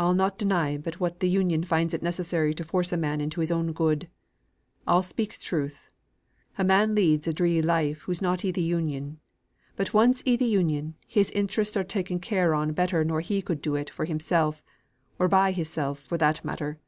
[0.00, 3.38] "I'll not deny but what th' Union finds it necessary to force a man into
[3.38, 4.08] his own good.
[4.84, 5.86] I'll speak truth.
[6.58, 9.20] A man leads a dree life who's not i' th' Union.
[9.76, 13.62] But once i' th' Union, his interests are taken care on better nor he could
[13.62, 14.56] do it for himsel',
[15.20, 16.80] or by himsel', for that matter.